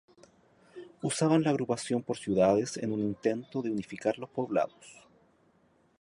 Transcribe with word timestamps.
Usaban 1.03 1.43
la 1.43 1.51
agrupación 1.51 2.01
por 2.01 2.17
ciudades 2.17 2.75
en 2.77 2.91
un 2.91 3.01
intento 3.01 3.61
de 3.61 3.69
unificar 3.69 4.17
los 4.17 4.31
poblados. 4.31 5.05